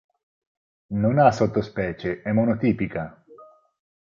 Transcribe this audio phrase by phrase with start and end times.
[1.03, 3.23] Non ha sottospecie, è monotipica.